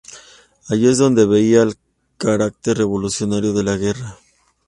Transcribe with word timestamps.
Allí 0.67 0.87
es 0.89 0.97
donde 0.97 1.27
veía 1.27 1.61
al 1.61 1.75
carácter 2.17 2.79
revolucionario 2.79 3.53
de 3.53 3.63
la 3.63 3.77
guerra. 3.77 4.17